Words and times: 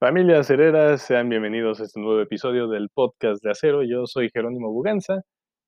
Familia 0.00 0.38
acereras, 0.38 1.02
sean 1.02 1.28
bienvenidos 1.28 1.80
a 1.80 1.82
este 1.82 1.98
nuevo 1.98 2.20
episodio 2.20 2.68
del 2.68 2.88
podcast 2.88 3.42
de 3.42 3.50
Acero. 3.50 3.82
Yo 3.82 4.06
soy 4.06 4.30
Jerónimo 4.32 4.70
Buganza 4.70 5.22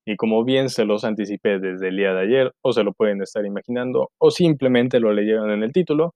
y 0.07 0.15
como 0.15 0.45
bien 0.45 0.69
se 0.69 0.85
los 0.85 1.03
anticipé 1.03 1.59
desde 1.59 1.89
el 1.89 1.97
día 1.97 2.15
de 2.15 2.21
ayer, 2.21 2.53
o 2.63 2.73
se 2.73 2.85
lo 2.85 2.93
pueden 2.93 3.21
estar 3.23 3.45
imaginando, 3.45 4.13
o 4.19 4.31
simplemente 4.31 5.01
lo 5.01 5.13
leyeron 5.13 5.51
en 5.51 5.65
el 5.65 5.73
título, 5.73 6.15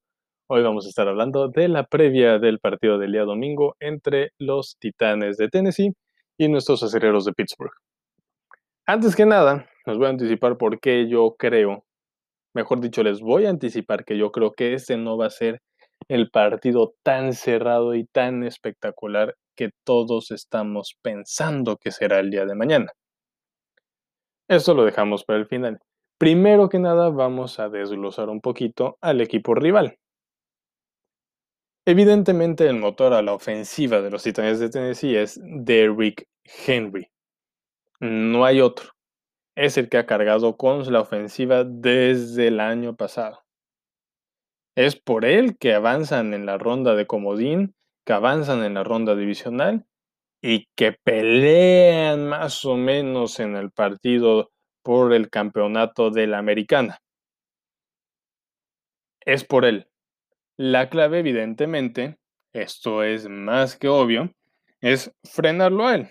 hoy 0.48 0.62
vamos 0.62 0.86
a 0.86 0.90
estar 0.90 1.08
hablando 1.08 1.48
de 1.48 1.66
la 1.66 1.86
previa 1.88 2.38
del 2.38 2.60
partido 2.60 2.98
del 2.98 3.10
día 3.10 3.24
domingo 3.24 3.74
entre 3.80 4.30
los 4.38 4.76
Titanes 4.78 5.36
de 5.36 5.48
Tennessee 5.48 5.90
y 6.38 6.46
nuestros 6.46 6.84
acereros 6.84 7.24
de 7.24 7.32
Pittsburgh. 7.32 7.74
Antes 8.86 9.16
que 9.16 9.26
nada, 9.26 9.66
les 9.86 9.98
voy 9.98 10.06
a 10.06 10.10
anticipar 10.10 10.56
por 10.56 10.78
qué 10.78 11.08
yo 11.08 11.34
creo, 11.36 11.82
mejor 12.54 12.80
dicho, 12.80 13.02
les 13.02 13.18
voy 13.18 13.46
a 13.46 13.50
anticipar 13.50 14.04
que 14.04 14.16
yo 14.16 14.30
creo 14.30 14.52
que 14.52 14.74
este 14.74 14.96
no 14.96 15.18
va 15.18 15.26
a 15.26 15.30
ser 15.30 15.62
el 16.08 16.30
partido 16.30 16.94
tan 17.02 17.32
cerrado 17.32 17.94
y 17.94 18.04
tan 18.06 18.44
espectacular 18.44 19.36
que 19.56 19.70
todos 19.84 20.30
estamos 20.30 20.96
pensando 21.02 21.76
que 21.76 21.90
será 21.90 22.18
el 22.20 22.30
día 22.30 22.44
de 22.44 22.54
mañana. 22.54 22.92
Esto 24.48 24.74
lo 24.74 24.84
dejamos 24.84 25.24
para 25.24 25.38
el 25.38 25.46
final. 25.46 25.78
Primero 26.18 26.68
que 26.68 26.78
nada 26.78 27.08
vamos 27.10 27.58
a 27.58 27.68
desglosar 27.68 28.28
un 28.28 28.40
poquito 28.40 28.98
al 29.00 29.20
equipo 29.20 29.54
rival. 29.54 29.96
Evidentemente 31.86 32.66
el 32.66 32.78
motor 32.78 33.12
a 33.12 33.22
la 33.22 33.34
ofensiva 33.34 34.00
de 34.00 34.10
los 34.10 34.22
Titanes 34.22 34.58
de 34.58 34.70
Tennessee 34.70 35.16
es 35.16 35.38
Derrick 35.42 36.26
Henry. 36.66 37.10
No 38.00 38.44
hay 38.44 38.60
otro. 38.60 38.90
Es 39.56 39.76
el 39.76 39.88
que 39.88 39.98
ha 39.98 40.06
cargado 40.06 40.56
con 40.56 40.90
la 40.92 41.00
ofensiva 41.00 41.64
desde 41.64 42.48
el 42.48 42.60
año 42.60 42.96
pasado. 42.96 43.43
Es 44.76 44.96
por 44.96 45.24
él 45.24 45.56
que 45.58 45.74
avanzan 45.74 46.34
en 46.34 46.46
la 46.46 46.58
ronda 46.58 46.94
de 46.94 47.06
comodín, 47.06 47.74
que 48.04 48.12
avanzan 48.12 48.64
en 48.64 48.74
la 48.74 48.84
ronda 48.84 49.14
divisional 49.14 49.86
y 50.42 50.66
que 50.76 50.92
pelean 50.92 52.28
más 52.28 52.64
o 52.64 52.76
menos 52.76 53.40
en 53.40 53.56
el 53.56 53.70
partido 53.70 54.50
por 54.82 55.12
el 55.12 55.30
campeonato 55.30 56.10
de 56.10 56.26
la 56.26 56.38
americana. 56.38 56.98
Es 59.20 59.44
por 59.44 59.64
él. 59.64 59.88
La 60.56 60.90
clave, 60.90 61.20
evidentemente, 61.20 62.18
esto 62.52 63.02
es 63.02 63.28
más 63.28 63.76
que 63.76 63.88
obvio, 63.88 64.32
es 64.80 65.12
frenarlo 65.24 65.86
a 65.86 65.94
él. 65.94 66.08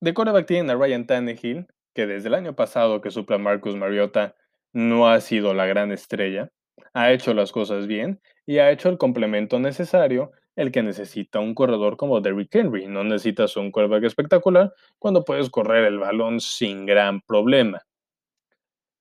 De 0.00 0.14
coreback 0.14 0.46
tienen 0.46 0.70
a 0.70 0.76
Ryan 0.76 1.06
Tannehill, 1.06 1.66
que 1.94 2.06
desde 2.06 2.28
el 2.28 2.34
año 2.34 2.54
pasado 2.54 3.00
que 3.00 3.10
supla 3.10 3.38
Marcus 3.38 3.74
Mariota 3.74 4.36
no 4.72 5.08
ha 5.08 5.20
sido 5.20 5.54
la 5.54 5.66
gran 5.66 5.90
estrella, 5.90 6.50
ha 6.98 7.12
hecho 7.12 7.32
las 7.32 7.52
cosas 7.52 7.86
bien 7.86 8.20
y 8.44 8.58
ha 8.58 8.72
hecho 8.72 8.88
el 8.88 8.98
complemento 8.98 9.60
necesario, 9.60 10.32
el 10.56 10.72
que 10.72 10.82
necesita 10.82 11.38
un 11.38 11.54
corredor 11.54 11.96
como 11.96 12.20
Derrick 12.20 12.52
Henry. 12.52 12.88
No 12.88 13.04
necesitas 13.04 13.56
un 13.56 13.70
quarterback 13.70 14.02
espectacular 14.02 14.72
cuando 14.98 15.24
puedes 15.24 15.48
correr 15.48 15.84
el 15.84 16.00
balón 16.00 16.40
sin 16.40 16.86
gran 16.86 17.20
problema. 17.20 17.82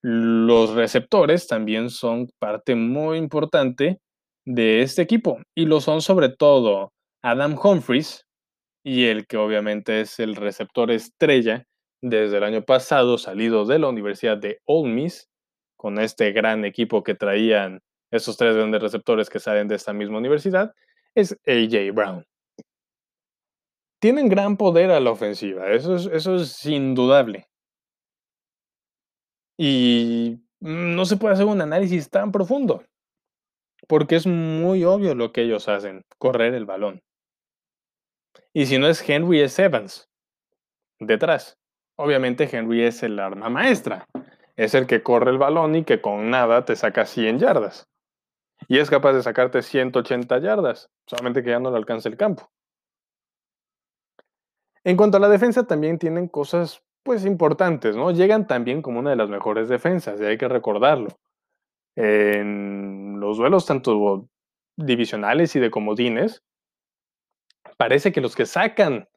Los 0.03 0.75
receptores 0.75 1.47
también 1.47 1.89
son 1.89 2.29
parte 2.37 2.75
muy 2.75 3.17
importante 3.17 3.99
de 4.45 4.83
este 4.83 5.01
equipo 5.01 5.39
y 5.55 5.65
lo 5.65 5.81
son 5.81 6.03
sobre 6.03 6.29
todo 6.29 6.93
Adam 7.23 7.57
Humphries 7.61 8.27
y 8.83 9.05
el 9.05 9.25
que 9.25 9.37
obviamente 9.37 10.01
es 10.01 10.19
el 10.19 10.35
receptor 10.35 10.91
estrella 10.91 11.65
desde 12.03 12.37
el 12.37 12.43
año 12.43 12.61
pasado 12.61 13.17
salido 13.17 13.65
de 13.65 13.79
la 13.79 13.89
Universidad 13.89 14.37
de 14.37 14.59
Ole 14.65 14.91
Miss 14.91 15.27
con 15.77 15.99
este 15.99 16.31
gran 16.31 16.63
equipo 16.63 17.03
que 17.03 17.15
traían 17.15 17.81
esos 18.11 18.37
tres 18.37 18.55
grandes 18.55 18.81
receptores 18.81 19.29
que 19.29 19.39
salen 19.39 19.67
de 19.67 19.75
esta 19.75 19.93
misma 19.93 20.17
universidad, 20.17 20.73
es 21.15 21.33
AJ 21.45 21.93
Brown. 21.93 22.25
Tienen 23.99 24.29
gran 24.29 24.57
poder 24.57 24.91
a 24.91 24.99
la 24.99 25.11
ofensiva, 25.11 25.69
eso 25.71 25.95
es, 25.95 26.05
eso 26.05 26.35
es 26.35 26.65
indudable. 26.65 27.47
Y 29.57 30.39
no 30.59 31.05
se 31.05 31.17
puede 31.17 31.33
hacer 31.33 31.45
un 31.45 31.61
análisis 31.61 32.09
tan 32.09 32.31
profundo, 32.31 32.83
porque 33.87 34.15
es 34.15 34.27
muy 34.27 34.83
obvio 34.83 35.15
lo 35.15 35.31
que 35.31 35.41
ellos 35.41 35.67
hacen, 35.67 36.03
correr 36.19 36.53
el 36.53 36.65
balón. 36.65 37.01
Y 38.53 38.67
si 38.67 38.77
no 38.77 38.87
es 38.87 39.07
Henry, 39.07 39.41
es 39.41 39.57
Evans, 39.57 40.07
detrás. 40.99 41.57
Obviamente 41.95 42.47
Henry 42.51 42.83
es 42.83 43.01
el 43.01 43.19
arma 43.19 43.49
maestra 43.49 44.07
es 44.57 44.73
el 44.73 44.87
que 44.87 45.03
corre 45.03 45.31
el 45.31 45.37
balón 45.37 45.75
y 45.75 45.83
que 45.85 46.01
con 46.01 46.29
nada 46.29 46.65
te 46.65 46.75
saca 46.75 47.05
100 47.05 47.39
yardas. 47.39 47.87
Y 48.67 48.79
es 48.79 48.89
capaz 48.89 49.13
de 49.13 49.23
sacarte 49.23 49.61
180 49.61 50.39
yardas, 50.39 50.89
solamente 51.05 51.43
que 51.43 51.51
ya 51.51 51.59
no 51.59 51.71
le 51.71 51.77
alcanza 51.77 52.09
el 52.09 52.17
campo. 52.17 52.49
En 54.83 54.97
cuanto 54.97 55.17
a 55.17 55.19
la 55.19 55.29
defensa, 55.29 55.67
también 55.67 55.99
tienen 55.99 56.27
cosas 56.27 56.81
pues 57.03 57.25
importantes, 57.25 57.95
¿no? 57.95 58.11
Llegan 58.11 58.47
también 58.47 58.81
como 58.81 58.99
una 58.99 59.11
de 59.11 59.15
las 59.15 59.29
mejores 59.29 59.69
defensas, 59.69 60.19
y 60.19 60.25
hay 60.25 60.37
que 60.37 60.47
recordarlo. 60.47 61.09
En 61.95 63.19
los 63.19 63.37
duelos 63.37 63.65
tanto 63.65 64.27
divisionales 64.75 65.55
y 65.55 65.59
de 65.59 65.71
comodines, 65.71 66.43
parece 67.77 68.11
que 68.11 68.21
los 68.21 68.35
que 68.35 68.45
sacan 68.45 69.07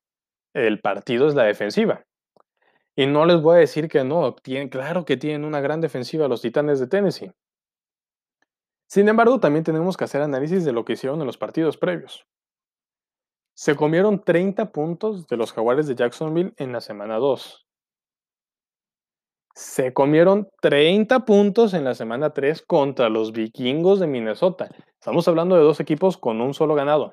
el 0.55 0.81
partido 0.81 1.29
es 1.29 1.35
la 1.35 1.45
defensiva. 1.45 2.05
Y 2.97 3.07
no 3.07 3.25
les 3.25 3.41
voy 3.41 3.57
a 3.57 3.61
decir 3.61 3.89
que 3.89 4.05
no, 4.05 4.35
tienen, 4.35 4.69
claro 4.69 5.05
que 5.05 5.17
tienen 5.17 5.45
una 5.45 5.61
gran 5.61 5.81
defensiva 5.81 6.29
los 6.29 6.43
Titanes 6.43 6.81
de 6.81 6.87
Tennessee. 6.87 7.33
Sin 8.91 9.09
embargo, 9.09 9.39
también 9.39 9.63
tenemos 9.63 9.97
que 9.97 10.03
hacer 10.03 10.21
análisis 10.21 10.65
de 10.65 10.73
lo 10.73 10.85
que 10.85 10.95
hicieron 10.95 11.21
en 11.21 11.27
los 11.27 11.39
partidos 11.39 11.77
previos. 11.77 12.27
Se 13.55 13.77
comieron 13.77 14.25
30 14.25 14.73
puntos 14.73 15.29
de 15.29 15.37
los 15.37 15.53
Jaguares 15.53 15.87
de 15.87 15.95
Jacksonville 15.95 16.55
en 16.57 16.73
la 16.73 16.81
semana 16.81 17.19
2. 17.19 17.69
Se 19.55 19.95
comieron 19.95 20.49
30 20.61 21.25
puntos 21.25 21.73
en 21.75 21.85
la 21.85 21.95
semana 21.95 22.31
3 22.31 22.63
contra 22.63 23.09
los 23.11 23.31
vikingos 23.31 24.01
de 24.01 24.09
Minnesota. 24.09 24.69
Estamos 24.95 25.29
hablando 25.29 25.55
de 25.55 25.63
dos 25.63 25.79
equipos 25.79 26.17
con 26.17 26.41
un 26.41 26.53
solo 26.53 26.75
ganado. 26.75 27.13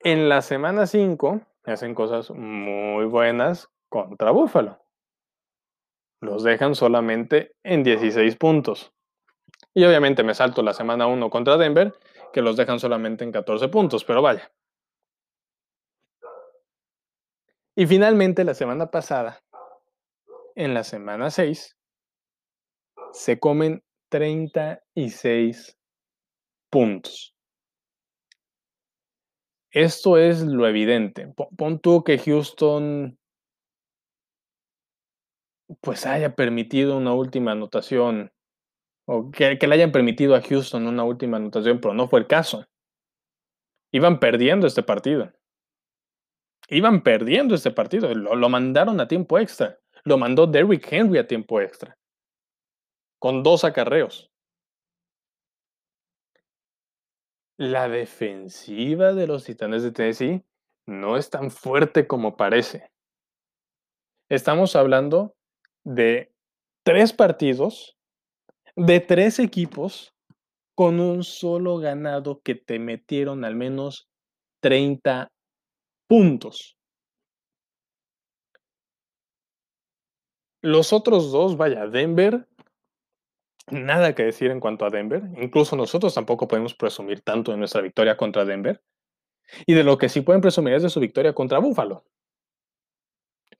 En 0.00 0.28
la 0.28 0.42
semana 0.42 0.88
5 0.88 1.40
hacen 1.66 1.94
cosas 1.94 2.32
muy 2.32 3.04
buenas 3.04 3.68
contra 3.88 4.32
Buffalo. 4.32 4.81
Los 6.22 6.44
dejan 6.44 6.76
solamente 6.76 7.56
en 7.64 7.82
16 7.82 8.36
puntos. 8.36 8.92
Y 9.74 9.84
obviamente 9.84 10.22
me 10.22 10.34
salto 10.34 10.62
la 10.62 10.72
semana 10.72 11.08
1 11.08 11.28
contra 11.30 11.56
Denver, 11.56 11.92
que 12.32 12.42
los 12.42 12.56
dejan 12.56 12.78
solamente 12.78 13.24
en 13.24 13.32
14 13.32 13.66
puntos, 13.66 14.04
pero 14.04 14.22
vaya. 14.22 14.52
Y 17.74 17.86
finalmente 17.88 18.44
la 18.44 18.54
semana 18.54 18.92
pasada, 18.92 19.42
en 20.54 20.74
la 20.74 20.84
semana 20.84 21.28
6, 21.28 21.76
se 23.12 23.40
comen 23.40 23.82
36 24.08 25.76
puntos. 26.70 27.34
Esto 29.72 30.18
es 30.18 30.42
lo 30.42 30.68
evidente. 30.68 31.34
Pon 31.56 31.80
tú 31.80 32.04
que 32.04 32.18
Houston 32.18 33.18
pues 35.80 36.06
haya 36.06 36.34
permitido 36.34 36.96
una 36.96 37.14
última 37.14 37.52
anotación 37.52 38.32
o 39.04 39.30
que, 39.30 39.56
le 39.56 39.74
hayan 39.74 39.92
permitido 39.92 40.34
a 40.34 40.42
Houston 40.42 40.86
una 40.86 41.04
última 41.04 41.36
anotación, 41.36 41.80
pero 41.80 41.94
no 41.94 42.08
fue 42.08 42.20
el 42.20 42.26
caso. 42.26 42.66
Iban 43.92 44.20
perdiendo 44.20 44.66
este 44.66 44.82
partido. 44.82 45.32
Iban 46.68 47.02
perdiendo 47.02 47.54
este 47.54 47.70
partido. 47.70 48.14
Lo, 48.14 48.34
lo 48.36 48.48
mandaron 48.48 49.00
a 49.00 49.08
tiempo 49.08 49.38
extra. 49.38 49.78
Lo 50.04 50.18
mandó 50.18 50.46
Derrick 50.46 50.90
Henry 50.90 51.18
a 51.18 51.26
tiempo 51.26 51.60
extra. 51.60 51.98
Con 53.18 53.42
dos 53.42 53.64
acarreos. 53.64 54.30
La 57.58 57.88
defensiva 57.88 59.12
de 59.12 59.26
los 59.26 59.44
Titanes 59.44 59.82
de 59.82 59.92
Tennessee 59.92 60.44
no 60.86 61.16
es 61.16 61.28
tan 61.28 61.50
fuerte 61.50 62.06
como 62.06 62.36
parece. 62.36 62.90
Estamos 64.28 64.74
hablando 64.74 65.36
de 65.84 66.32
tres 66.84 67.12
partidos, 67.12 67.96
de 68.76 69.00
tres 69.00 69.38
equipos, 69.38 70.14
con 70.74 71.00
un 71.00 71.24
solo 71.24 71.78
ganado 71.78 72.40
que 72.42 72.54
te 72.54 72.78
metieron 72.78 73.44
al 73.44 73.54
menos 73.54 74.08
30 74.60 75.30
puntos. 76.08 76.76
Los 80.62 80.92
otros 80.92 81.32
dos, 81.32 81.56
vaya, 81.56 81.86
Denver 81.86 82.46
nada 83.70 84.14
que 84.14 84.24
decir 84.24 84.50
en 84.50 84.60
cuanto 84.60 84.84
a 84.84 84.90
Denver. 84.90 85.22
Incluso 85.40 85.76
nosotros 85.76 86.14
tampoco 86.14 86.48
podemos 86.48 86.74
presumir 86.74 87.20
tanto 87.20 87.52
de 87.52 87.58
nuestra 87.58 87.80
victoria 87.80 88.16
contra 88.16 88.44
Denver. 88.44 88.82
Y 89.66 89.74
de 89.74 89.84
lo 89.84 89.98
que 89.98 90.08
sí 90.08 90.20
pueden 90.20 90.40
presumir 90.40 90.74
es 90.74 90.82
de 90.82 90.90
su 90.90 91.00
victoria 91.00 91.32
contra 91.32 91.58
Buffalo. 91.58 92.04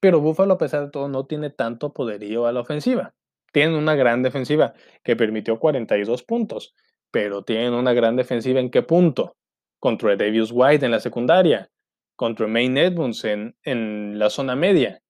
Pero 0.03 0.21
Buffalo, 0.21 0.55
a 0.55 0.59
pesar 0.59 0.87
de 0.87 0.91
todo, 0.91 1.07
no 1.09 1.27
tiene 1.27 1.51
tanto 1.51 1.93
poderío 1.93 2.47
a 2.47 2.53
la 2.53 2.59
ofensiva. 2.59 3.15
Tienen 3.53 3.77
una 3.77 3.95
gran 3.95 4.25
defensiva 4.25 4.75
que 5.05 5.15
permitió 5.15 5.61
42 5.61 6.25
puntos. 6.25 6.75
pero 7.13 7.45
tienen 7.45 7.75
una 7.75 7.93
gran 7.93 8.17
defensiva 8.17 8.59
en 8.59 8.71
qué 8.71 8.83
punto? 8.83 9.37
Contra 9.79 10.17
Davis 10.17 10.51
White 10.51 10.87
en 10.87 10.91
la 10.91 10.99
secundaria, 10.99 11.71
contra 12.17 12.47
Main 12.47 12.79
Edmonds 12.79 13.25
en, 13.25 13.55
en 13.65 14.19
la 14.19 14.31
zona 14.31 14.57
media. 14.57 15.03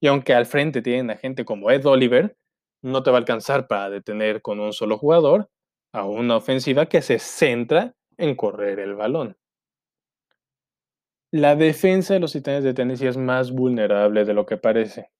Y 0.00 0.08
aunque 0.08 0.34
al 0.34 0.46
frente 0.46 0.82
tienen 0.82 1.10
a 1.10 1.16
gente 1.16 1.44
como 1.44 1.70
Ed 1.70 1.86
Oliver, 1.86 2.36
no 2.82 3.02
te 3.02 3.10
va 3.10 3.18
a 3.18 3.20
alcanzar 3.20 3.68
para 3.68 3.90
detener 3.90 4.42
con 4.42 4.60
un 4.60 4.72
solo 4.72 4.98
jugador 4.98 5.48
a 5.92 6.04
una 6.04 6.36
ofensiva 6.36 6.86
que 6.86 7.00
se 7.00 7.18
centra 7.20 7.94
en 8.18 8.34
correr 8.34 8.80
el 8.80 8.96
balón. 8.96 9.36
La 11.36 11.56
defensa 11.56 12.14
de 12.14 12.20
los 12.20 12.30
Titanes 12.30 12.62
de 12.62 12.74
Tennessee 12.74 13.08
es 13.08 13.16
más 13.16 13.50
vulnerable 13.50 14.24
de 14.24 14.34
lo 14.34 14.46
que 14.46 14.56
parece. 14.56 15.10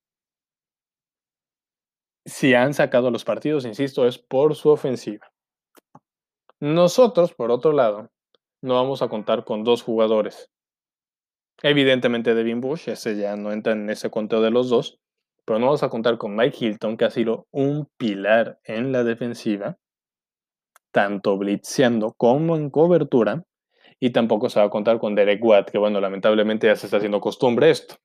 Si 2.24 2.54
han 2.54 2.72
sacado 2.72 3.10
los 3.10 3.24
partidos, 3.24 3.64
insisto, 3.64 4.06
es 4.06 4.16
por 4.16 4.54
su 4.54 4.68
ofensiva. 4.68 5.32
Nosotros, 6.60 7.34
por 7.34 7.50
otro 7.50 7.72
lado, 7.72 8.12
no 8.62 8.74
vamos 8.74 9.02
a 9.02 9.08
contar 9.08 9.44
con 9.44 9.64
dos 9.64 9.82
jugadores. 9.82 10.52
Evidentemente 11.64 12.36
Devin 12.36 12.60
Bush, 12.60 12.90
ese 12.90 13.16
ya 13.16 13.34
no 13.34 13.50
entra 13.50 13.72
en 13.72 13.90
ese 13.90 14.08
conteo 14.08 14.40
de 14.40 14.52
los 14.52 14.68
dos, 14.68 15.00
pero 15.44 15.58
no 15.58 15.66
vamos 15.66 15.82
a 15.82 15.88
contar 15.88 16.16
con 16.16 16.36
Mike 16.36 16.64
Hilton, 16.64 16.96
que 16.96 17.06
ha 17.06 17.10
sido 17.10 17.48
un 17.50 17.88
pilar 17.96 18.60
en 18.62 18.92
la 18.92 19.02
defensiva, 19.02 19.78
tanto 20.92 21.36
blitzeando 21.36 22.14
como 22.16 22.54
en 22.54 22.70
cobertura, 22.70 23.42
y 24.00 24.10
tampoco 24.10 24.48
se 24.48 24.60
va 24.60 24.66
a 24.66 24.70
contar 24.70 24.98
con 24.98 25.14
Derek 25.14 25.44
Watt, 25.44 25.70
que 25.70 25.78
bueno, 25.78 26.00
lamentablemente 26.00 26.66
ya 26.66 26.76
se 26.76 26.86
está 26.86 26.98
haciendo 26.98 27.20
costumbre 27.20 27.70
esto. 27.70 27.96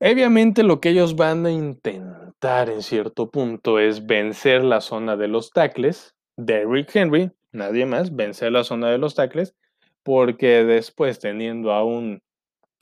Obviamente 0.00 0.62
lo 0.62 0.80
que 0.80 0.90
ellos 0.90 1.14
van 1.14 1.44
a 1.44 1.50
intentar 1.50 2.70
en 2.70 2.82
cierto 2.82 3.30
punto 3.30 3.78
es 3.78 4.06
vencer 4.06 4.64
la 4.64 4.80
zona 4.80 5.16
de 5.16 5.28
los 5.28 5.50
tackles, 5.50 6.14
Derrick 6.38 6.94
Henry, 6.96 7.30
nadie 7.52 7.84
más, 7.84 8.16
vencer 8.16 8.52
la 8.52 8.64
zona 8.64 8.90
de 8.90 8.96
los 8.96 9.14
tackles, 9.14 9.54
porque 10.02 10.64
después 10.64 11.18
teniendo 11.18 11.72
a 11.72 11.84
un 11.84 12.22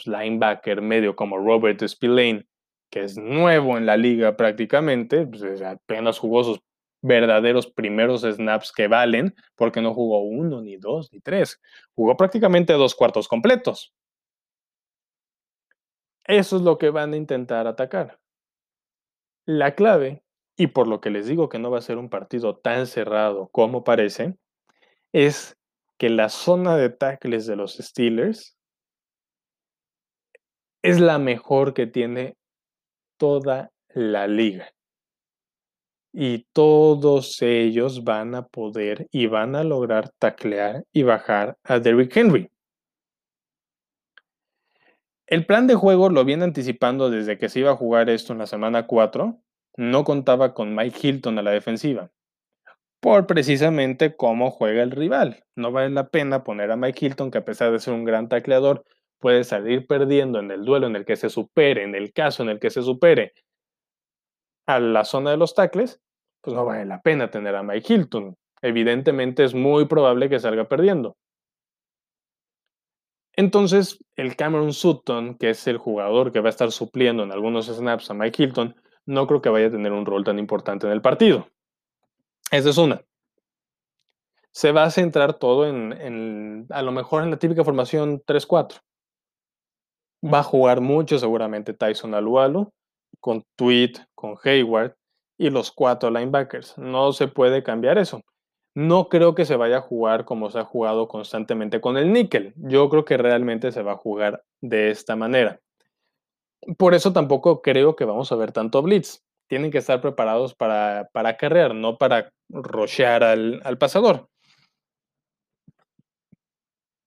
linebacker 0.05 0.81
medio 0.81 1.17
como 1.17 1.39
Robert 1.39 1.83
Spillane, 1.85 2.47
que 2.91 3.03
es 3.03 3.19
nuevo 3.19 3.77
en 3.77 3.87
la 3.87 3.97
liga 3.97 4.37
prácticamente, 4.37 5.27
pues, 5.27 5.61
apenas 5.61 6.19
jugó 6.19 6.45
sus 6.45 6.61
verdaderos 7.01 7.67
primeros 7.67 8.23
snaps 8.23 8.73
que 8.73 8.89
valen, 8.89 9.35
porque 9.55 9.81
no 9.81 9.95
jugó 9.95 10.23
uno, 10.23 10.61
ni 10.61 10.77
dos, 10.77 11.13
ni 11.13 11.21
tres, 11.21 11.61
jugó 11.95 12.17
prácticamente 12.17 12.73
dos 12.73 12.95
cuartos 12.95 13.29
completos. 13.29 13.95
Eso 16.25 16.57
es 16.57 16.63
lo 16.63 16.77
que 16.77 16.91
van 16.91 17.15
a 17.15 17.17
intentar 17.17 17.67
atacar. 17.67 18.19
La 19.47 19.75
clave, 19.75 20.23
y 20.57 20.69
por 20.69 20.87
lo 20.87 21.01
que 21.01 21.11
les 21.11 21.27
digo 21.27 21.49
que 21.49 21.59
no 21.59 21.71
va 21.71 21.79
a 21.79 21.83
ser 21.83 21.97
un 21.97 22.11
partido 22.11 22.57
tan 22.57 22.87
cerrado 22.87 23.49
como 23.49 23.83
parece, 23.85 24.37
es 25.13 25.57
que 25.97 26.11
la 26.11 26.29
zona 26.29 26.77
de 26.77 26.91
tackles 26.91 27.47
de 27.47 27.57
los 27.57 27.77
Steelers 27.77 28.59
es 30.83 31.01
la 31.01 31.19
mejor 31.19 31.75
que 31.75 31.87
tiene 31.87 32.37
toda 33.17 33.73
la 33.89 34.27
liga. 34.27 34.73
Y 36.13 36.47
todos 36.53 37.43
ellos 37.43 38.05
van 38.05 38.35
a 38.35 38.47
poder 38.47 39.07
y 39.11 39.27
van 39.27 39.55
a 39.55 39.65
lograr 39.65 40.11
taclear 40.19 40.85
y 40.93 41.03
bajar 41.03 41.57
a 41.65 41.79
Derrick 41.79 42.17
Henry. 42.17 42.51
El 45.27 45.45
plan 45.45 45.67
de 45.67 45.75
juego 45.75 46.09
lo 46.09 46.25
viene 46.25 46.45
anticipando 46.45 47.11
desde 47.11 47.37
que 47.37 47.51
se 47.51 47.61
iba 47.61 47.73
a 47.73 47.77
jugar 47.77 48.09
esto 48.09 48.33
en 48.33 48.39
la 48.39 48.47
semana 48.47 48.87
4. 48.87 49.39
No 49.77 50.05
contaba 50.05 50.55
con 50.55 50.75
Mike 50.75 51.07
Hilton 51.07 51.39
a 51.39 51.43
la 51.43 51.51
defensiva. 51.51 52.11
Por 53.01 53.27
precisamente 53.27 54.17
cómo 54.17 54.51
juega 54.51 54.83
el 54.83 54.91
rival. 54.91 55.45
No 55.55 55.71
vale 55.71 55.91
la 55.91 56.09
pena 56.09 56.43
poner 56.43 56.71
a 56.71 56.77
Mike 56.77 57.05
Hilton, 57.05 57.31
que 57.31 57.39
a 57.39 57.45
pesar 57.45 57.71
de 57.71 57.79
ser 57.79 57.93
un 57.93 58.05
gran 58.05 58.29
tacleador, 58.29 58.85
puede 59.21 59.45
salir 59.45 59.87
perdiendo 59.87 60.41
en 60.41 60.51
el 60.51 60.65
duelo 60.65 60.87
en 60.87 60.97
el 60.97 61.05
que 61.05 61.17
se 61.17 61.29
supere, 61.29 61.85
en 61.85 61.95
el 61.95 62.13
caso 62.13 62.43
en 62.43 62.49
el 62.49 62.59
que 62.59 62.71
se 62.71 62.83
supere 62.83 63.35
a 64.69 64.79
la 64.79 65.05
zona 65.05 65.31
de 65.31 65.39
los 65.39 65.55
tackles, 65.55 65.99
pues 66.43 66.55
no 66.55 66.65
vale 66.65 66.85
la 66.85 67.01
pena 67.01 67.31
tener 67.31 67.57
a 67.57 67.63
Mike 67.63 67.93
Hilton. 67.93 68.37
Evidentemente 68.61 69.43
es 69.43 69.55
muy 69.55 69.87
probable 69.87 70.29
que 70.29 70.39
salga 70.39 70.69
perdiendo. 70.69 71.17
Entonces, 73.35 73.99
el 74.17 74.37
Cameron 74.37 74.75
Sutton, 74.75 75.39
que 75.39 75.51
es 75.51 75.67
el 75.69 75.79
jugador 75.79 76.33
que 76.33 76.41
va 76.41 76.49
a 76.49 76.51
estar 76.51 76.71
supliendo 76.71 77.23
en 77.23 77.33
algunos 77.33 77.67
snaps 77.67 78.11
a 78.11 78.15
Mike 78.15 78.43
Hilton, 78.43 78.77
no 79.07 79.27
creo 79.27 79.41
que 79.41 79.49
vaya 79.49 79.69
a 79.69 79.71
tener 79.71 79.93
un 79.93 80.05
rol 80.05 80.23
tan 80.23 80.39
importante 80.39 80.87
en 80.87 80.93
el 80.93 81.01
partido. 81.01 81.49
Esa 82.51 82.69
es 82.69 82.77
una. 82.77 83.01
Se 84.53 84.73
va 84.73 84.85
a 84.85 84.91
centrar 84.91 85.35
todo 85.35 85.67
en, 85.67 85.93
en 85.95 86.67
a 86.69 86.83
lo 86.83 86.93
mejor 86.93 87.23
en 87.23 87.31
la 87.31 87.39
típica 87.39 87.65
formación 87.65 88.21
3-4. 88.21 88.81
Va 90.23 90.41
a 90.41 90.43
jugar 90.43 90.83
mucho 90.83 91.19
seguramente 91.19 91.73
Tyson 91.73 92.15
Alualo, 92.15 92.73
con 93.21 93.45
Tweet, 93.57 93.93
con 94.15 94.37
Hayward 94.43 94.95
y 95.39 95.51
los 95.51 95.71
cuatro 95.71 96.11
linebackers. 96.11 96.77
No 96.79 97.13
se 97.13 97.29
puede 97.29 97.63
cambiar 97.63 97.99
eso. 97.99 98.23
No 98.75 99.09
creo 99.09 99.35
que 99.35 99.45
se 99.45 99.57
vaya 99.57 99.79
a 99.79 99.83
jugar 99.83 100.25
como 100.25 100.51
se 100.51 100.59
ha 100.59 100.65
jugado 100.65 101.09
constantemente 101.09 101.81
con 101.81 101.97
el 101.97 102.13
níquel. 102.13 102.53
Yo 102.57 102.89
creo 102.89 103.05
que 103.05 103.17
realmente 103.17 103.73
se 103.73 103.83
va 103.83 103.93
a 103.93 103.97
jugar 103.97 104.45
de 104.61 104.91
esta 104.91 105.17
manera. 105.17 105.61
Por 106.77 106.95
eso 106.95 107.13
tampoco 107.13 107.63
creo 107.63 107.97
que 107.97 108.05
vamos 108.05 108.31
a 108.31 108.37
ver 108.37 108.53
tanto 108.53 108.83
blitz. 108.83 109.25
Tienen 109.49 109.71
que 109.71 109.79
estar 109.79 110.01
preparados 110.01 110.55
para, 110.55 111.09
para 111.13 111.37
carrear, 111.37 111.75
no 111.75 111.97
para 111.97 112.31
rochear 112.51 113.25
al, 113.25 113.61
al 113.65 113.79
pasador. 113.79 114.29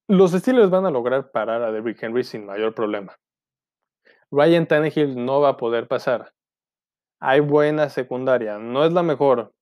Los 0.07 0.31
Steelers 0.31 0.69
van 0.69 0.85
a 0.85 0.91
lograr 0.91 1.31
parar 1.31 1.61
a 1.61 1.71
Derrick 1.71 2.03
Henry 2.03 2.23
sin 2.23 2.45
mayor 2.45 2.73
problema. 2.73 3.15
Ryan 4.33 4.65
Tannehill 4.65 5.25
no 5.25 5.41
va 5.41 5.49
a 5.49 5.57
poder 5.57 5.89
pasar. 5.89 6.31
Hay 7.19 7.41
buena 7.41 7.89
secundaria, 7.89 8.57
no 8.57 8.85
es 8.85 8.93
la 8.93 9.03
mejor. 9.03 9.53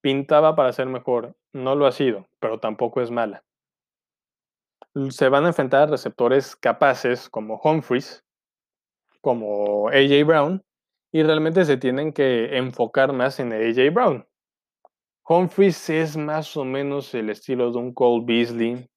Pintaba 0.00 0.54
para 0.54 0.72
ser 0.72 0.86
mejor, 0.86 1.34
no 1.52 1.74
lo 1.74 1.84
ha 1.84 1.92
sido, 1.92 2.28
pero 2.38 2.60
tampoco 2.60 3.00
es 3.00 3.10
mala. 3.10 3.42
Se 5.10 5.28
van 5.28 5.44
a 5.44 5.48
enfrentar 5.48 5.82
a 5.82 5.90
receptores 5.90 6.54
capaces 6.54 7.28
como 7.28 7.60
Humphries, 7.62 8.24
como 9.20 9.88
AJ 9.88 10.24
Brown, 10.24 10.62
y 11.12 11.24
realmente 11.24 11.64
se 11.64 11.76
tienen 11.76 12.12
que 12.12 12.56
enfocar 12.56 13.12
más 13.12 13.40
en 13.40 13.52
AJ 13.52 13.92
Brown. 13.92 14.28
Humphries 15.28 15.90
es 15.90 16.16
más 16.16 16.56
o 16.56 16.64
menos 16.64 17.12
el 17.14 17.30
estilo 17.30 17.72
de 17.72 17.78
un 17.78 17.92
Cole 17.92 18.24
Beasley, 18.24 18.88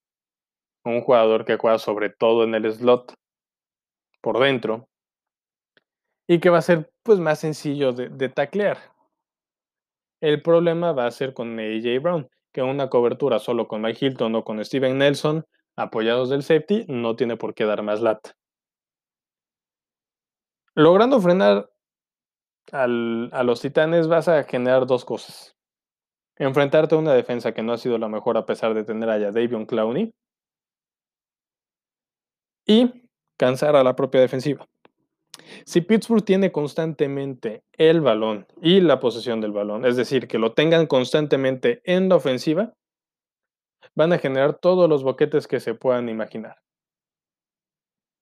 un 0.85 1.01
jugador 1.01 1.43
que 1.43 1.57
juega 1.57 1.79
sobre 1.79 2.11
todo 2.11 2.43
en 2.43 2.53
el 2.53 2.71
slot 2.71 3.15
por 4.21 4.39
dentro 4.39 4.87
y 6.31 6.39
que 6.39 6.49
va 6.49 6.59
a 6.59 6.61
ser 6.61 6.89
pues 7.03 7.19
más 7.19 7.39
sencillo 7.39 7.91
de, 7.91 8.29
taclear. 8.29 8.77
El 10.21 10.41
problema 10.41 10.93
va 10.93 11.05
a 11.05 11.11
ser 11.11 11.33
con 11.33 11.59
AJ 11.59 12.01
Brown, 12.01 12.29
que 12.53 12.61
una 12.61 12.89
cobertura 12.89 13.37
solo 13.37 13.67
con 13.67 13.81
Mike 13.81 14.05
Hilton 14.05 14.35
o 14.35 14.45
con 14.45 14.63
Steven 14.63 14.97
Nelson, 14.97 15.45
apoyados 15.75 16.29
del 16.29 16.43
safety, 16.43 16.85
no 16.87 17.17
tiene 17.17 17.35
por 17.35 17.53
qué 17.53 17.65
dar 17.65 17.83
más 17.83 17.99
lata. 17.99 18.31
Logrando 20.73 21.19
frenar 21.19 21.69
a 22.71 23.43
los 23.43 23.59
titanes 23.59 24.07
vas 24.07 24.29
a 24.29 24.45
generar 24.45 24.85
dos 24.85 25.03
cosas. 25.03 25.57
Enfrentarte 26.37 26.95
a 26.95 26.99
una 26.99 27.13
defensa 27.13 27.51
que 27.51 27.61
no 27.61 27.73
ha 27.73 27.77
sido 27.77 27.97
la 27.97 28.07
mejor 28.07 28.37
a 28.37 28.45
pesar 28.45 28.73
de 28.73 28.85
tener 28.85 29.09
allá 29.09 29.33
Davion 29.33 29.65
Clowney 29.65 30.13
y 32.65 33.09
cansar 33.35 33.75
a 33.75 33.83
la 33.83 33.97
propia 33.97 34.21
defensiva. 34.21 34.65
Si 35.65 35.81
Pittsburgh 35.81 36.23
tiene 36.23 36.51
constantemente 36.51 37.63
el 37.73 38.01
balón 38.01 38.47
y 38.61 38.81
la 38.81 38.99
posesión 38.99 39.41
del 39.41 39.51
balón, 39.51 39.85
es 39.85 39.95
decir, 39.95 40.27
que 40.27 40.39
lo 40.39 40.53
tengan 40.53 40.87
constantemente 40.87 41.81
en 41.85 42.09
la 42.09 42.15
ofensiva, 42.15 42.73
van 43.95 44.13
a 44.13 44.17
generar 44.17 44.55
todos 44.55 44.89
los 44.89 45.03
boquetes 45.03 45.47
que 45.47 45.59
se 45.59 45.73
puedan 45.73 46.09
imaginar. 46.09 46.57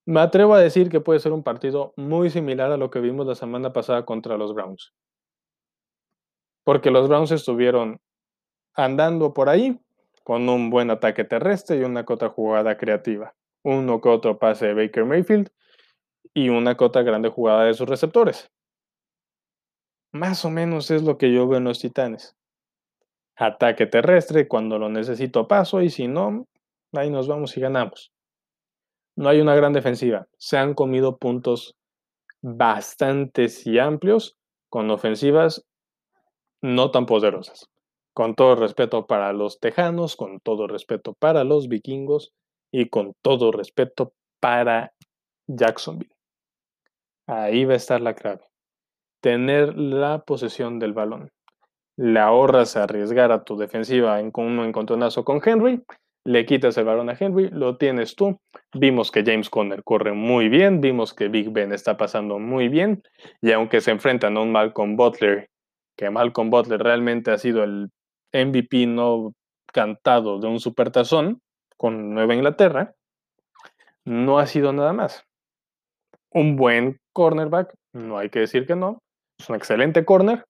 Me 0.05 0.21
atrevo 0.21 0.55
a 0.55 0.59
decir 0.59 0.89
que 0.89 1.01
puede 1.01 1.19
ser 1.19 1.33
un 1.33 1.43
partido 1.43 1.93
muy 1.95 2.29
similar 2.29 2.71
a 2.71 2.77
lo 2.77 2.89
que 2.89 2.99
vimos 2.99 3.27
la 3.27 3.35
semana 3.35 3.73
pasada 3.73 4.05
contra 4.05 4.38
los 4.38 4.53
Browns. 4.53 4.93
Porque 6.63 6.89
los 6.89 7.07
Browns 7.07 7.31
estuvieron 7.31 8.01
andando 8.73 9.33
por 9.33 9.49
ahí 9.49 9.79
con 10.23 10.49
un 10.49 10.69
buen 10.69 10.89
ataque 10.89 11.23
terrestre 11.23 11.77
y 11.77 11.83
una 11.83 12.05
cota 12.05 12.29
jugada 12.29 12.77
creativa 12.77 13.35
uno 13.63 14.01
que 14.01 14.09
otro 14.09 14.38
pase 14.38 14.67
de 14.67 14.73
Baker 14.73 15.05
Mayfield 15.05 15.49
y 16.33 16.50
una 16.50 16.75
cota 16.77 17.01
grande 17.01 17.29
jugada 17.29 17.65
de 17.65 17.74
sus 17.74 17.88
receptores. 17.88 18.50
Más 20.12 20.43
o 20.45 20.50
menos 20.50 20.89
es 20.91 21.03
lo 21.03 21.17
que 21.17 21.31
yo 21.31 21.48
veo 21.48 21.57
en 21.57 21.65
los 21.65 21.79
Titanes. 21.79 22.36
Ataque 23.36 23.86
terrestre 23.86 24.48
cuando 24.48 24.79
lo 24.79 24.89
necesito 24.89 25.48
paso 25.48 25.81
y 25.81 25.89
si 25.89 26.07
no, 26.07 26.48
ahí 26.93 27.09
nos 27.09 27.27
vamos 27.27 27.55
y 27.55 27.62
ganamos. 27.62 28.12
No 29.15 29.29
hay 29.29 29.39
una 29.39 29.55
gran 29.55 29.74
defensiva. 29.74 30.27
Se 30.38 30.57
han 30.57 30.74
comido 30.74 31.17
puntos 31.17 31.75
bastantes 32.41 33.65
y 33.67 33.79
amplios 33.79 34.38
con 34.69 34.89
ofensivas 34.91 35.65
no 36.62 36.91
tan 36.91 37.05
poderosas 37.05 37.69
Con 38.13 38.36
todo 38.36 38.55
respeto 38.55 39.07
para 39.07 39.33
los 39.33 39.59
tejanos, 39.59 40.15
con 40.15 40.39
todo 40.39 40.67
respeto 40.67 41.13
para 41.13 41.43
los 41.43 41.67
vikingos 41.67 42.33
y 42.71 42.89
con 42.89 43.13
todo 43.21 43.51
respeto 43.51 44.13
para 44.39 44.93
Jacksonville. 45.48 46.18
Ahí 47.29 47.63
va 47.63 47.74
a 47.74 47.77
estar 47.77 48.01
la 48.01 48.15
clave. 48.15 48.41
Tener 49.21 49.77
la 49.77 50.24
posesión 50.25 50.79
del 50.79 50.93
balón. 50.93 51.29
Le 51.95 52.19
ahorras 52.19 52.75
arriesgar 52.75 53.31
a 53.31 53.43
tu 53.43 53.55
defensiva 53.55 54.19
en 54.19 54.31
un 54.33 54.59
encontronazo 54.62 55.24
con 55.24 55.39
Henry, 55.45 55.83
le 56.25 56.48
quitas 56.48 56.75
el 56.77 56.86
balón 56.86 57.07
a 57.12 57.17
Henry, 57.19 57.50
lo 57.51 57.77
tienes 57.77 58.15
tú. 58.15 58.39
Vimos 58.74 59.12
que 59.12 59.24
James 59.24 59.51
Conner 59.51 59.83
corre 59.83 60.13
muy 60.13 60.50
bien, 60.50 60.81
vimos 60.81 61.13
que 61.13 61.27
Big 61.27 61.51
Ben 61.51 61.71
está 61.71 61.98
pasando 61.98 62.39
muy 62.39 62.67
bien, 62.67 63.03
y 63.41 63.51
aunque 63.51 63.79
se 63.81 63.91
enfrentan 63.91 64.36
a 64.36 64.41
un 64.41 64.51
Malcolm 64.51 64.95
Butler, 64.95 65.50
que 65.95 66.09
Malcolm 66.09 66.50
Butler 66.50 66.81
realmente 66.81 67.29
ha 67.29 67.38
sido 67.38 67.63
el 67.63 67.91
MVP 68.33 68.88
no 68.88 69.33
cantado 69.71 70.39
de 70.39 70.48
un 70.48 70.59
supertazón 70.59 71.41
con 71.77 72.12
Nueva 72.15 72.33
Inglaterra, 72.33 72.95
no 74.03 74.39
ha 74.39 74.48
sido 74.48 74.74
nada 74.74 74.93
más. 74.93 75.25
Un 76.31 76.55
buen 76.55 77.00
cornerback, 77.19 77.75
no 77.91 78.17
hay 78.17 78.29
que 78.29 78.39
decir 78.39 78.65
que 78.65 78.77
no, 78.77 79.03
es 79.38 79.49
un 79.49 79.57
excelente 79.57 80.05
corner, 80.05 80.45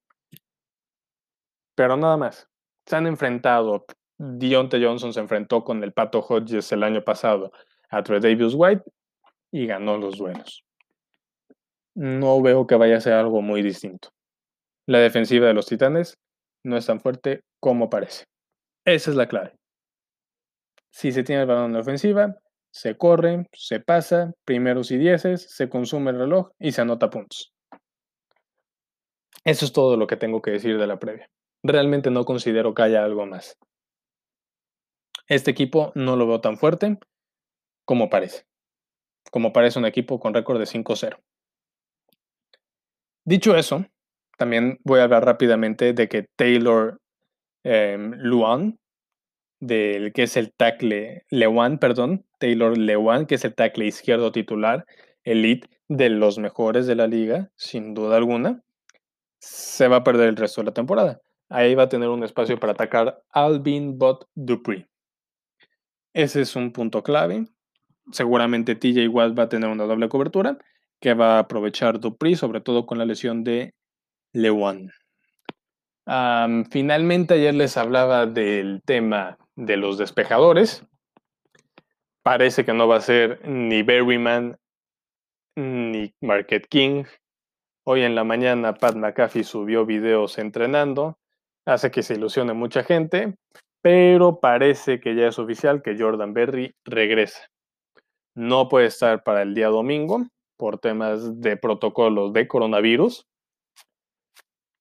pero 1.76 1.98
nada 1.98 2.16
más. 2.16 2.48
Se 2.86 2.96
han 2.96 3.08
enfrentado, 3.08 3.88
Dionte 4.20 4.80
Johnson 4.80 5.12
se 5.12 5.20
enfrentó 5.20 5.64
con 5.64 5.84
el 5.84 5.94
Pato 5.94 6.20
Hodges 6.20 6.72
el 6.72 6.84
año 6.84 7.04
pasado 7.04 7.52
a 7.90 8.04
Trey 8.04 8.20
Davis 8.20 8.54
White 8.56 8.84
y 9.52 9.66
ganó 9.66 9.98
los 9.98 10.20
duelos. 10.20 10.64
No 11.96 12.40
veo 12.40 12.68
que 12.68 12.76
vaya 12.76 12.98
a 12.98 13.02
ser 13.02 13.14
algo 13.14 13.42
muy 13.42 13.64
distinto. 13.64 14.10
La 14.86 15.00
defensiva 15.00 15.48
de 15.48 15.56
los 15.56 15.66
Titanes 15.66 16.20
no 16.64 16.78
es 16.78 16.86
tan 16.86 17.00
fuerte 17.00 17.42
como 17.60 17.90
parece. 17.90 18.26
Esa 18.86 19.10
es 19.10 19.16
la 19.16 19.28
clave. 19.28 19.56
Si 20.92 21.12
se 21.12 21.24
tiene 21.24 21.42
el 21.42 21.48
balón 21.48 21.66
en 21.66 21.74
la 21.74 21.80
ofensiva, 21.80 22.36
se 22.72 22.98
corre, 22.98 23.48
se 23.54 23.80
pasa, 23.80 24.34
primeros 24.46 24.92
y 24.92 24.98
dieces, 24.98 25.48
se 25.50 25.70
consume 25.70 26.12
el 26.12 26.20
reloj 26.20 26.52
y 26.60 26.72
se 26.72 26.82
anota 26.82 27.10
puntos. 27.10 27.54
Eso 29.44 29.66
es 29.66 29.74
todo 29.74 29.98
lo 29.98 30.08
que 30.08 30.18
tengo 30.18 30.42
que 30.42 30.52
decir 30.52 30.78
de 30.78 30.88
la 30.88 31.00
previa. 31.00 31.30
Realmente 31.64 32.12
no 32.12 32.26
considero 32.26 32.74
que 32.74 32.84
haya 32.84 33.04
algo 33.04 33.26
más. 33.26 33.58
Este 35.28 35.52
equipo 35.52 35.92
no 35.96 36.16
lo 36.16 36.28
veo 36.28 36.42
tan 36.42 36.58
fuerte 36.58 36.98
como 37.86 38.10
parece. 38.10 38.46
Como 39.32 39.54
parece 39.54 39.80
un 39.80 39.86
equipo 39.86 40.20
con 40.20 40.34
récord 40.34 40.60
de 40.60 40.66
5-0. 40.66 41.20
Dicho 43.26 43.56
eso, 43.56 43.86
también 44.38 44.80
voy 44.84 45.00
a 45.00 45.04
hablar 45.04 45.26
rápidamente 45.26 45.94
de 45.94 46.08
que 46.08 46.26
Taylor 46.36 47.00
em, 47.64 48.14
Luan, 48.18 48.79
del 49.60 50.14
que 50.14 50.24
es 50.24 50.38
el 50.38 50.52
tackle 50.52 51.26
Lewan, 51.30 51.80
perdón, 51.80 52.26
Taylor 52.38 52.78
Lewan, 52.78 53.26
que 53.26 53.36
es 53.36 53.46
el 53.46 53.56
tackle 53.56 53.86
izquierdo 53.86 54.32
titular, 54.32 54.86
elite 55.24 55.70
de 55.88 56.10
los 56.10 56.38
mejores 56.38 56.88
de 56.88 56.96
la 56.96 57.08
liga, 57.08 57.52
sin 57.56 57.94
duda 57.94 58.18
alguna, 58.18 58.62
se 59.40 59.88
va 59.88 59.98
a 59.98 60.04
perder 60.04 60.30
el 60.30 60.38
resto 60.38 60.62
de 60.62 60.66
la 60.66 60.74
temporada. 60.74 61.22
Ahí 61.50 61.74
va 61.76 61.84
a 61.84 61.90
tener 61.90 62.10
un 62.10 62.24
espacio 62.24 62.60
para 62.60 62.74
atacar 62.74 63.22
Alvin 63.32 63.98
Bot 63.98 64.28
Dupree. 64.36 64.88
Ese 66.14 66.42
es 66.42 66.56
un 66.56 66.72
punto 66.72 67.02
clave. 67.02 67.46
Seguramente 68.12 68.76
TJ 68.76 69.08
Watt 69.08 69.38
va 69.38 69.44
a 69.44 69.50
tener 69.50 69.70
una 69.70 69.86
doble 69.86 70.10
cobertura 70.10 70.58
que 71.00 71.14
va 71.14 71.38
a 71.38 71.40
aprovechar 71.40 72.00
Dupree, 72.00 72.36
sobre 72.36 72.62
todo 72.62 72.86
con 72.86 72.98
la 72.98 73.06
lesión 73.06 73.44
de 73.44 73.74
Lewan. 74.34 74.92
finalmente 76.72 77.36
ayer 77.36 77.54
les 77.54 77.78
hablaba 77.78 78.26
del 78.26 78.82
tema 78.84 79.38
de 79.60 79.76
los 79.76 79.98
despejadores. 79.98 80.86
Parece 82.24 82.64
que 82.64 82.74
no 82.74 82.88
va 82.88 82.98
a 82.98 83.02
ser 83.02 83.48
ni 83.48 83.84
Berryman 83.84 84.58
ni 85.58 86.14
Market 86.22 86.66
King. 86.68 87.04
Hoy 87.86 88.04
en 88.04 88.16
la 88.16 88.24
mañana 88.24 88.74
Pat 88.74 88.96
McAfee 88.96 89.44
subió 89.44 89.86
videos 89.86 90.38
entrenando. 90.38 91.18
Hace 91.66 91.92
que 91.92 92.04
se 92.04 92.14
ilusione 92.16 92.54
mucha 92.54 92.84
gente, 92.84 93.36
pero 93.82 94.40
parece 94.40 95.02
que 95.02 95.14
ya 95.16 95.28
es 95.28 95.38
oficial 95.38 95.82
que 95.82 95.98
Jordan 95.98 96.34
Berry 96.34 96.74
regresa. 96.86 97.48
No 98.36 98.70
puede 98.70 98.86
estar 98.86 99.24
para 99.24 99.42
el 99.42 99.54
día 99.54 99.68
domingo 99.68 100.26
por 100.58 100.80
temas 100.80 101.42
de 101.42 101.58
protocolos 101.58 102.32
de 102.32 102.48
coronavirus, 102.48 103.28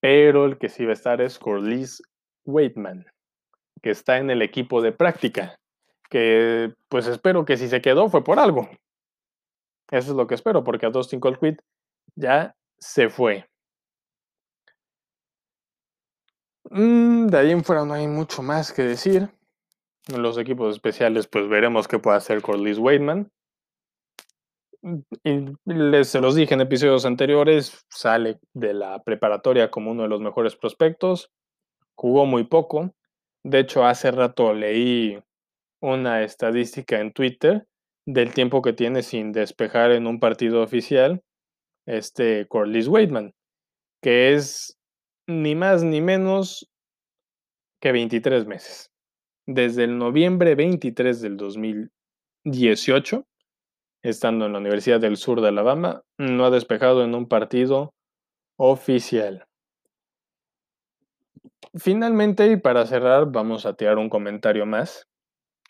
pero 0.01 0.45
el 0.45 0.59
que 0.59 0.69
sí 0.69 0.85
va 0.85 0.91
a 0.91 0.95
estar 0.95 1.21
es 1.21 1.39
Corliss 1.39 2.01
Waitman 2.45 3.05
que 3.83 3.91
está 3.91 4.19
en 4.19 4.31
el 4.31 4.43
equipo 4.43 4.83
de 4.83 4.93
práctica, 4.93 5.59
que 6.11 6.75
pues 6.89 7.07
espero 7.07 7.45
que 7.45 7.57
si 7.57 7.69
se 7.69 7.81
quedó 7.81 8.09
fue 8.09 8.25
por 8.25 8.39
algo. 8.39 8.69
Eso 9.91 10.11
es 10.11 10.17
lo 10.17 10.27
que 10.27 10.35
espero, 10.35 10.65
porque 10.65 10.87
a 10.87 10.91
Dustin 10.91 11.21
Colquitt 11.21 11.61
ya 12.15 12.55
se 12.79 13.09
fue. 13.09 13.49
Mm, 16.71 17.29
de 17.29 17.39
ahí 17.39 17.51
en 17.51 17.65
fuera 17.65 17.85
no 17.85 17.95
hay 17.95 18.07
mucho 18.07 18.43
más 18.43 18.73
que 18.73 18.83
decir. 18.83 19.31
En 20.09 20.23
los 20.23 20.39
equipos 20.39 20.75
especiales, 20.75 21.27
pues 21.27 21.49
veremos 21.49 21.89
qué 21.89 21.99
puede 21.99 22.17
hacer 22.17 22.43
Corliss 22.43 22.79
Waitman. 22.79 23.31
Y 25.25 25.47
les, 25.65 26.09
se 26.09 26.21
los 26.21 26.35
dije 26.35 26.55
en 26.55 26.61
episodios 26.61 27.05
anteriores, 27.05 27.85
sale 27.91 28.39
de 28.55 28.75
la 28.75 29.03
preparatoria 29.03 29.71
como 29.71 29.91
uno 29.91 30.05
de 30.05 30.09
los 30.09 30.21
mejores 30.21 30.57
prospectos. 30.57 31.31
Jugó 31.95 32.27
muy 32.27 32.45
poco, 32.45 32.95
de 33.49 33.61
hecho, 33.61 33.85
hace 33.85 34.11
rato 34.11 34.53
leí 34.53 35.19
una 35.81 36.23
estadística 36.23 37.01
en 37.01 37.13
Twitter 37.13 37.67
del 38.07 38.35
tiempo 38.35 38.61
que 38.61 38.75
tiene 38.75 39.03
sin 39.03 39.33
despejar 39.33 39.93
en 39.93 40.07
un 40.07 40.21
partido 40.21 40.63
oficial 40.63 41.23
este 41.87 42.47
Corliss 42.49 42.89
Waitman, 42.89 43.33
que 44.03 44.35
es 44.35 44.77
ni 45.27 45.55
más 45.55 45.83
ni 45.83 46.03
menos 46.03 46.69
que 47.81 47.93
23 47.93 48.47
meses. 48.47 48.91
Desde 49.47 49.85
el 49.85 49.97
noviembre 49.97 50.55
23 50.55 51.23
del 51.23 51.39
2018, 51.39 53.27
estando 54.03 54.45
en 54.45 54.53
la 54.53 54.59
Universidad 54.59 55.01
del 55.01 55.17
Sur 55.17 55.41
de 55.41 55.49
Alabama, 55.49 56.03
no 56.19 56.45
ha 56.45 56.51
despejado 56.51 57.03
en 57.03 57.15
un 57.15 57.29
partido 57.29 57.95
oficial. 58.59 59.48
Finalmente, 61.75 62.51
y 62.51 62.57
para 62.57 62.87
cerrar, 62.87 63.31
vamos 63.31 63.67
a 63.67 63.75
tirar 63.75 63.99
un 63.99 64.09
comentario 64.09 64.67
más, 64.67 65.07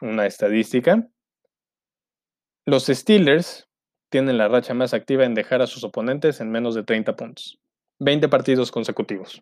una 0.00 0.26
estadística. 0.26 1.08
Los 2.66 2.86
Steelers 2.86 3.68
tienen 4.10 4.38
la 4.38 4.48
racha 4.48 4.74
más 4.74 4.94
activa 4.94 5.24
en 5.24 5.34
dejar 5.34 5.62
a 5.62 5.66
sus 5.66 5.84
oponentes 5.84 6.40
en 6.40 6.50
menos 6.50 6.74
de 6.74 6.84
30 6.84 7.16
puntos. 7.16 7.58
20 8.00 8.28
partidos 8.28 8.70
consecutivos. 8.70 9.40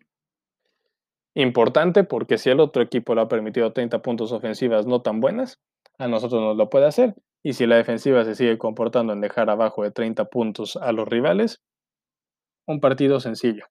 Importante 1.35 2.03
porque 2.03 2.37
si 2.37 2.49
el 2.49 2.59
otro 2.59 2.81
equipo 2.81 3.13
le 3.13 3.21
ha 3.21 3.27
permitido 3.27 3.71
30 3.71 4.01
puntos 4.01 4.31
ofensivas 4.31 4.87
no 4.87 5.01
tan 5.01 5.19
buenas, 5.19 5.59
a 5.99 6.07
nosotros 6.07 6.41
nos 6.41 6.57
lo 6.57 6.69
puede 6.69 6.87
hacer. 6.87 7.15
Y 7.43 7.53
si 7.53 7.67
la 7.67 7.75
defensiva 7.75 8.25
se 8.25 8.35
sigue 8.35 8.57
comportando 8.57 9.13
en 9.13 9.21
dejar 9.21 9.49
abajo 9.49 9.83
de 9.83 9.91
30 9.91 10.25
puntos 10.25 10.75
a 10.77 10.91
los 10.91 11.07
rivales, 11.07 11.61
un 12.65 12.79
partido 12.79 13.19
sencillo. 13.19 13.65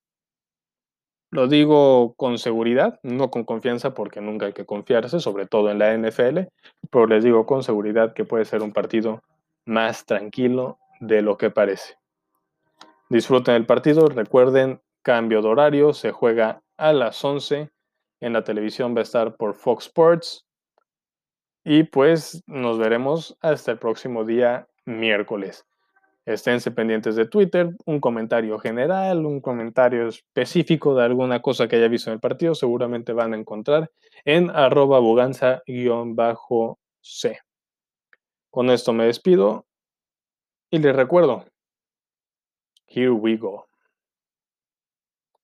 Lo 1.30 1.48
digo 1.48 2.14
con 2.14 2.38
seguridad, 2.38 3.00
no 3.02 3.30
con 3.30 3.44
confianza 3.44 3.94
porque 3.94 4.20
nunca 4.20 4.46
hay 4.46 4.52
que 4.52 4.64
confiarse, 4.64 5.20
sobre 5.20 5.46
todo 5.46 5.70
en 5.70 5.78
la 5.78 5.92
NFL, 5.92 6.48
pero 6.90 7.06
les 7.06 7.24
digo 7.24 7.46
con 7.46 7.62
seguridad 7.62 8.14
que 8.14 8.24
puede 8.24 8.44
ser 8.44 8.62
un 8.62 8.72
partido 8.72 9.22
más 9.64 10.06
tranquilo 10.06 10.78
de 11.00 11.22
lo 11.22 11.36
que 11.36 11.50
parece. 11.50 11.96
Disfruten 13.08 13.54
el 13.54 13.66
partido, 13.66 14.08
recuerden, 14.08 14.80
cambio 15.02 15.42
de 15.42 15.48
horario, 15.48 15.92
se 15.92 16.12
juega 16.12 16.62
a 16.76 16.92
las 16.92 17.24
11, 17.24 17.70
en 18.20 18.32
la 18.32 18.44
televisión 18.44 18.94
va 18.94 19.00
a 19.00 19.02
estar 19.02 19.36
por 19.36 19.54
Fox 19.54 19.86
Sports 19.86 20.46
y 21.64 21.82
pues 21.84 22.42
nos 22.46 22.78
veremos 22.78 23.36
hasta 23.40 23.72
el 23.72 23.78
próximo 23.78 24.24
día 24.24 24.68
miércoles. 24.84 25.66
Esténse 26.26 26.72
pendientes 26.72 27.14
de 27.14 27.26
Twitter, 27.26 27.70
un 27.84 28.00
comentario 28.00 28.58
general, 28.58 29.24
un 29.24 29.40
comentario 29.40 30.08
específico 30.08 30.96
de 30.96 31.04
alguna 31.04 31.40
cosa 31.40 31.68
que 31.68 31.76
haya 31.76 31.86
visto 31.86 32.10
en 32.10 32.14
el 32.14 32.20
partido, 32.20 32.56
seguramente 32.56 33.12
van 33.12 33.32
a 33.32 33.36
encontrar 33.36 33.92
en 34.24 34.50
arroba 34.50 34.98
buganza-c. 34.98 35.62
Con 38.50 38.70
esto 38.70 38.92
me 38.92 39.04
despido 39.04 39.66
y 40.68 40.78
les 40.80 40.96
recuerdo, 40.96 41.44
here 42.88 43.10
we 43.10 43.36
go. 43.36 43.68